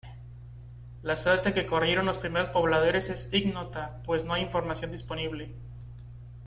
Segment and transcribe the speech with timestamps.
[1.03, 5.53] La suerte que corrieron los primeros pobladores es ignota pues no hay información disponible.